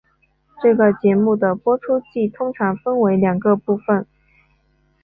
[0.63, 4.07] 这个节目的播出季通常分为两部份。